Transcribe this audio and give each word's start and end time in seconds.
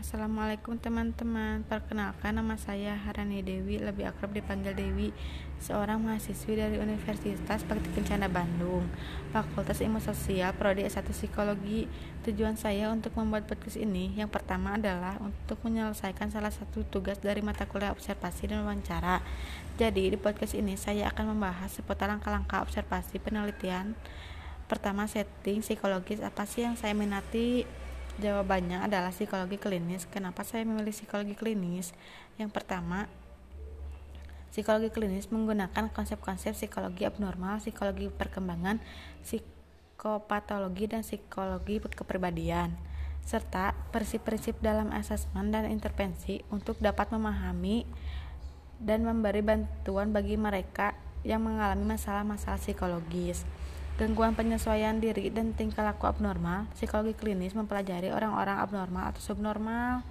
Assalamualaikum 0.00 0.80
teman-teman. 0.80 1.60
Perkenalkan 1.68 2.32
nama 2.32 2.56
saya 2.56 2.96
Harani 2.96 3.44
Dewi 3.44 3.76
Lebih 3.76 4.08
akrab 4.08 4.32
dipanggil 4.32 4.72
Dewi 4.72 5.12
Seorang 5.60 6.00
mahasiswi 6.00 6.56
dari 6.56 6.80
Universitas 6.80 7.60
Bakti 7.68 7.92
Kencana 7.92 8.32
Bandung. 8.32 8.88
Fakultas 9.28 9.84
Ilmu 9.84 10.00
Sosial 10.00 10.56
Prodi 10.56 10.88
S1 10.88 11.04
Psikologi. 11.12 11.84
Tujuan 12.24 12.56
saya 12.56 12.88
untuk 12.88 13.12
membuat 13.12 13.44
podcast 13.44 13.76
ini 13.76 14.16
Yang 14.16 14.40
pertama 14.40 14.80
adalah 14.80 15.20
untuk 15.20 15.60
menyelesaikan 15.68 16.32
salah 16.32 16.48
satu 16.48 16.80
tugas 16.88 17.20
dari 17.20 17.44
mata 17.44 17.68
kuliah 17.68 17.92
observasi 17.92 18.48
dan 18.48 18.64
wawancara. 18.64 19.20
Jadi 19.76 20.16
di 20.16 20.16
podcast 20.16 20.56
ini 20.56 20.80
saya 20.80 21.12
akan 21.12 21.36
membahas 21.36 21.76
seputar 21.76 22.08
langkah-langkah 22.08 22.64
observasi 22.64 23.20
penelitian 23.20 23.92
Pertama 24.64 25.04
setting 25.04 25.60
psikologis 25.60 26.24
apa 26.24 26.48
sih 26.48 26.64
yang 26.64 26.80
saya 26.80 26.96
minati 26.96 27.68
Jawabannya 28.20 28.84
adalah 28.84 29.16
psikologi 29.16 29.56
klinis. 29.56 30.04
Kenapa 30.04 30.44
saya 30.44 30.68
memilih 30.68 30.92
psikologi 30.92 31.32
klinis? 31.32 31.96
Yang 32.36 32.52
pertama, 32.52 33.08
psikologi 34.52 34.92
klinis 34.92 35.32
menggunakan 35.32 35.88
konsep-konsep 35.88 36.52
psikologi 36.52 37.08
abnormal, 37.08 37.64
psikologi 37.64 38.12
perkembangan, 38.12 38.76
psikopatologi, 39.24 40.84
dan 40.84 41.00
psikologi 41.00 41.80
kepribadian, 41.80 42.76
serta 43.24 43.72
prinsip-prinsip 43.88 44.60
dalam 44.60 44.92
asesmen 44.92 45.48
dan 45.48 45.64
intervensi 45.72 46.44
untuk 46.52 46.76
dapat 46.76 47.08
memahami 47.16 47.88
dan 48.76 49.00
memberi 49.00 49.40
bantuan 49.40 50.12
bagi 50.12 50.36
mereka 50.36 50.92
yang 51.24 51.40
mengalami 51.40 51.96
masalah-masalah 51.96 52.60
psikologis. 52.60 53.48
Gangguan 53.98 54.38
penyesuaian 54.38 55.00
diri 55.00 55.32
dan 55.32 55.56
tingkah 55.56 55.82
laku 55.82 56.06
abnormal, 56.06 56.68
psikologi 56.76 57.16
klinis 57.16 57.56
mempelajari 57.56 58.12
orang-orang 58.12 58.60
abnormal 58.60 59.10
atau 59.10 59.22
subnormal. 59.22 60.06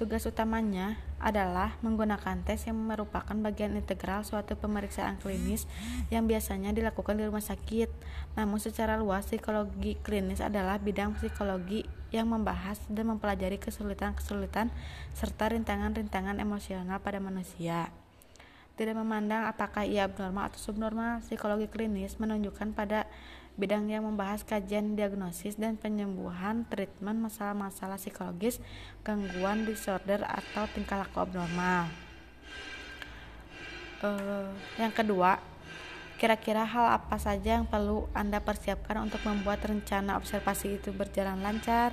Tugas 0.00 0.24
utamanya 0.24 0.96
adalah 1.20 1.76
menggunakan 1.84 2.40
tes 2.40 2.64
yang 2.64 2.80
merupakan 2.80 3.36
bagian 3.36 3.76
integral 3.76 4.24
suatu 4.24 4.56
pemeriksaan 4.56 5.20
klinis 5.20 5.68
yang 6.08 6.24
biasanya 6.24 6.72
dilakukan 6.72 7.20
di 7.20 7.28
rumah 7.28 7.44
sakit. 7.44 7.92
Namun 8.32 8.56
secara 8.56 8.96
luas, 8.96 9.28
psikologi 9.28 10.00
klinis 10.00 10.40
adalah 10.40 10.80
bidang 10.80 11.20
psikologi 11.20 11.84
yang 12.16 12.32
membahas 12.32 12.80
dan 12.88 13.12
mempelajari 13.12 13.60
kesulitan-kesulitan 13.60 14.72
serta 15.12 15.52
rintangan-rintangan 15.52 16.40
emosional 16.40 16.96
pada 17.04 17.20
manusia. 17.20 17.92
Tidak 18.80 18.96
memandang 18.96 19.44
apakah 19.44 19.84
ia 19.84 20.08
abnormal 20.08 20.48
atau 20.48 20.56
subnormal, 20.56 21.20
psikologi 21.20 21.68
klinis 21.68 22.16
menunjukkan 22.16 22.72
pada 22.72 23.04
bidang 23.60 23.92
yang 23.92 24.08
membahas 24.08 24.40
kajian 24.40 24.96
diagnosis 24.96 25.60
dan 25.60 25.76
penyembuhan 25.76 26.64
treatment 26.64 27.28
masalah-masalah 27.28 28.00
psikologis, 28.00 28.56
gangguan 29.04 29.68
disorder 29.68 30.24
atau 30.24 30.64
tingkah 30.72 30.96
laku 30.96 31.20
abnormal. 31.20 31.92
Uh, 34.00 34.48
yang 34.80 34.96
kedua, 34.96 35.36
kira-kira 36.16 36.64
hal 36.64 36.96
apa 36.96 37.20
saja 37.20 37.60
yang 37.60 37.68
perlu 37.68 38.08
Anda 38.16 38.40
persiapkan 38.40 38.96
untuk 39.04 39.20
membuat 39.28 39.60
rencana 39.60 40.16
observasi 40.16 40.80
itu 40.80 40.88
berjalan 40.88 41.36
lancar? 41.44 41.92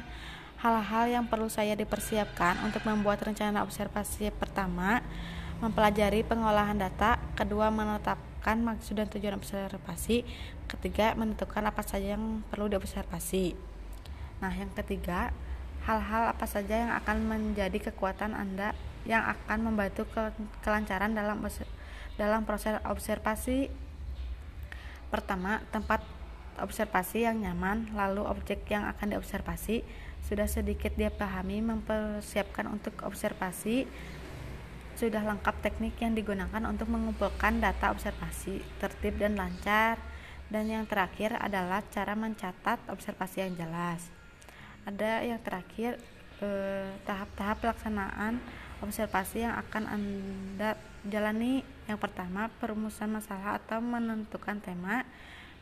Hal-hal 0.63 1.11
yang 1.11 1.27
perlu 1.27 1.51
saya 1.51 1.75
dipersiapkan 1.75 2.63
untuk 2.63 2.87
membuat 2.87 3.19
rencana 3.27 3.59
observasi 3.67 4.31
pertama 4.31 5.03
mempelajari 5.57 6.21
pengolahan 6.21 6.77
data, 6.77 7.17
kedua 7.33 7.73
menetapkan 7.73 8.61
maksud 8.61 9.01
dan 9.01 9.09
tujuan 9.09 9.37
observasi, 9.37 10.21
ketiga 10.69 11.17
menentukan 11.17 11.65
apa 11.65 11.81
saja 11.81 12.13
yang 12.17 12.45
perlu 12.53 12.69
diobservasi. 12.69 13.57
Nah, 14.37 14.53
yang 14.53 14.69
ketiga, 14.77 15.33
hal-hal 15.89 16.29
apa 16.29 16.45
saja 16.45 16.75
yang 16.87 16.91
akan 16.93 17.17
menjadi 17.25 17.89
kekuatan 17.89 18.37
Anda 18.37 18.77
yang 19.07 19.23
akan 19.23 19.71
membantu 19.71 20.03
ke 20.11 20.35
kelancaran 20.61 21.15
dalam 21.15 21.41
dalam 22.19 22.41
proses 22.43 22.77
observasi. 22.85 23.71
Pertama, 25.07 25.63
tempat 25.71 26.03
observasi 26.59 27.23
yang 27.23 27.39
nyaman, 27.39 27.95
lalu 27.95 28.25
objek 28.27 28.67
yang 28.67 28.85
akan 28.85 29.15
diobservasi 29.15 29.81
sudah 30.27 30.49
sedikit 30.49 30.91
dia 30.99 31.07
pahami 31.07 31.63
mempersiapkan 31.63 32.67
untuk 32.67 32.99
observasi 33.07 33.87
sudah 34.97 35.21
lengkap 35.21 35.61
teknik 35.61 36.01
yang 36.01 36.17
digunakan 36.17 36.59
untuk 36.65 36.89
mengumpulkan 36.89 37.61
data 37.61 37.93
observasi, 37.93 38.65
tertib 38.81 39.21
dan 39.21 39.37
lancar. 39.37 40.01
Dan 40.49 40.71
yang 40.71 40.89
terakhir 40.89 41.37
adalah 41.37 41.85
cara 41.93 42.17
mencatat 42.17 42.89
observasi 42.89 43.45
yang 43.45 43.53
jelas. 43.53 44.09
Ada 44.89 45.21
yang 45.21 45.37
terakhir 45.43 46.01
eh, 46.41 46.89
tahap-tahap 47.05 47.61
pelaksanaan 47.61 48.39
observasi 48.81 49.45
yang 49.45 49.53
akan 49.59 49.83
Anda 49.85 50.79
jalani. 51.05 51.61
Yang 51.85 51.99
pertama, 52.01 52.49
perumusan 52.57 53.13
masalah 53.13 53.61
atau 53.61 53.77
menentukan 53.83 54.57
tema. 54.63 55.05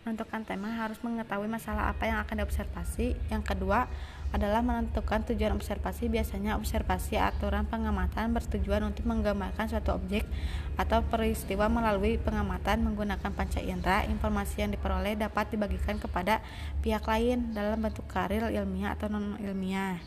Menentukan 0.05 0.45
tema 0.45 0.69
harus 0.69 1.01
mengetahui 1.01 1.49
masalah 1.49 1.89
apa 1.89 2.05
yang 2.05 2.21
akan 2.21 2.45
diobservasi. 2.45 3.17
Yang 3.33 3.41
kedua, 3.41 3.89
adalah 4.29 4.61
menentukan 4.61 5.25
tujuan 5.33 5.57
observasi. 5.57 6.13
Biasanya 6.13 6.61
observasi 6.61 7.17
aturan 7.17 7.65
pengamatan 7.65 8.29
bertujuan 8.29 8.85
untuk 8.85 9.01
menggambarkan 9.09 9.65
suatu 9.65 9.97
objek 9.97 10.21
atau 10.77 11.01
peristiwa 11.01 11.65
melalui 11.73 12.21
pengamatan 12.21 12.85
menggunakan 12.85 13.33
panca 13.33 13.57
indera. 13.57 14.05
Informasi 14.05 14.61
yang 14.61 14.77
diperoleh 14.77 15.17
dapat 15.17 15.49
dibagikan 15.49 15.97
kepada 15.97 16.37
pihak 16.85 17.01
lain 17.09 17.57
dalam 17.57 17.81
bentuk 17.81 18.05
karil 18.05 18.45
ilmiah 18.53 18.93
atau 18.93 19.09
non 19.09 19.41
ilmiah. 19.41 19.97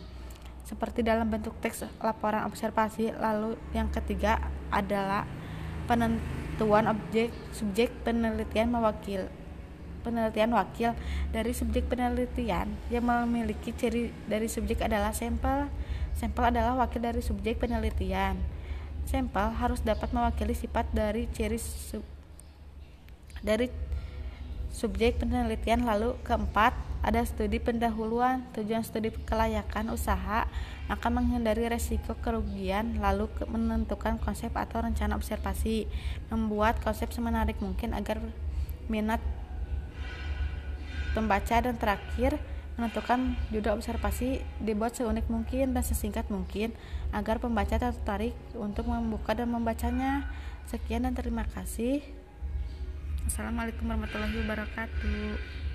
Seperti 0.62 1.02
dalam 1.02 1.26
bentuk 1.26 1.58
teks 1.58 1.82
laporan 1.98 2.46
observasi. 2.46 3.18
Lalu 3.18 3.58
yang 3.74 3.90
ketiga 3.90 4.38
adalah 4.70 5.26
penentuan 5.90 6.86
objek 6.86 7.34
subjek 7.50 7.90
penelitian 8.06 8.70
mewakil 8.70 9.26
penelitian 10.00 10.54
wakil 10.54 10.94
dari 11.34 11.52
subjek 11.52 11.90
penelitian 11.90 12.72
yang 12.88 13.04
memiliki 13.04 13.74
ciri 13.74 14.14
dari 14.30 14.46
subjek 14.46 14.84
adalah 14.84 15.10
sampel. 15.12 15.68
Sampel 16.18 16.50
adalah 16.50 16.74
wakil 16.74 17.02
dari 17.02 17.22
subjek 17.22 17.62
penelitian. 17.62 18.38
Sampel 19.06 19.54
harus 19.56 19.80
dapat 19.80 20.10
mewakili 20.12 20.52
sifat 20.52 20.90
dari 20.90 21.30
ciri 21.32 21.56
sub, 21.56 22.04
dari 23.40 23.70
subjek 24.74 25.22
penelitian. 25.22 25.86
Lalu 25.86 26.18
keempat, 26.26 26.74
ada 27.00 27.22
studi 27.22 27.62
pendahuluan. 27.62 28.44
Tujuan 28.52 28.82
studi 28.82 29.14
kelayakan 29.24 29.94
usaha 29.94 30.50
akan 30.88 31.20
menghindari 31.20 31.68
resiko 31.68 32.16
kerugian 32.16 32.96
lalu 32.96 33.28
menentukan 33.44 34.16
konsep 34.16 34.48
atau 34.56 34.80
rencana 34.80 35.20
observasi 35.20 35.84
membuat 36.32 36.80
konsep 36.80 37.12
semenarik 37.12 37.60
mungkin 37.60 37.92
agar 37.92 38.24
minat 38.88 39.20
pembaca 41.12 41.56
dan 41.60 41.76
terakhir 41.76 42.36
menentukan 42.78 43.34
judul 43.50 43.74
observasi 43.74 44.38
dibuat 44.62 44.94
seunik 44.94 45.26
mungkin 45.26 45.74
dan 45.74 45.82
sesingkat 45.82 46.30
mungkin 46.30 46.70
agar 47.10 47.42
pembaca 47.42 47.74
tertarik 47.74 48.38
untuk 48.54 48.86
membuka 48.86 49.34
dan 49.34 49.50
membacanya. 49.50 50.30
Sekian 50.70 51.08
dan 51.08 51.16
terima 51.16 51.42
kasih. 51.48 52.04
Assalamualaikum 53.26 53.88
warahmatullahi 53.88 54.36
wabarakatuh. 54.40 55.67